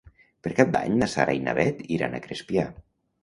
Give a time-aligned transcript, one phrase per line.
[0.45, 2.67] Per Cap d'Any na Sara i na Bet iran a Crespià.